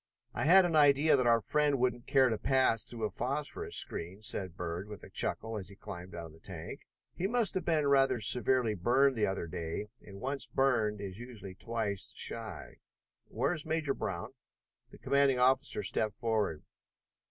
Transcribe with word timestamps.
"I 0.33 0.45
had 0.45 0.65
an 0.65 0.75
idea 0.75 1.15
that 1.15 1.27
our 1.27 1.41
friend 1.41 1.77
wouldn't 1.77 2.07
care 2.07 2.29
to 2.31 2.37
pass 2.39 2.83
through 2.83 3.05
a 3.05 3.11
phosphorus 3.11 3.75
screen," 3.77 4.23
said 4.23 4.47
Dr. 4.53 4.57
Bird 4.57 4.87
with 4.87 5.03
a 5.03 5.11
chuckle 5.11 5.59
as 5.59 5.69
he 5.69 5.75
climbed 5.75 6.15
out 6.15 6.25
of 6.25 6.31
the 6.33 6.39
tank. 6.39 6.81
"He 7.13 7.27
must 7.27 7.53
have 7.53 7.65
been 7.65 7.85
rather 7.85 8.19
severely 8.19 8.73
burned 8.73 9.15
the 9.15 9.27
other 9.27 9.45
day, 9.45 9.89
and 10.01 10.19
once 10.19 10.47
burned 10.47 11.01
is 11.01 11.19
usually 11.19 11.53
twice 11.53 12.13
shy. 12.15 12.77
Where 13.27 13.53
is 13.53 13.63
Major 13.63 13.93
Brown?" 13.93 14.33
The 14.89 14.97
commanding 14.97 15.37
officer 15.37 15.83
stepped 15.83 16.15
forward. 16.15 16.63